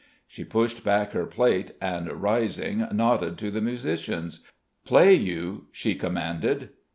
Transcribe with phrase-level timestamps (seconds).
[0.25, 4.43] She pushed back her plate, and, rising, nodded to the musicians.
[4.83, 6.71] "Play, you!" she commanded.